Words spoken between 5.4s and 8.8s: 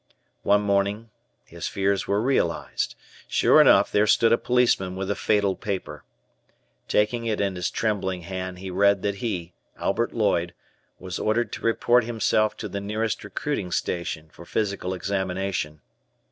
paper. Taking it in his trembling hand, he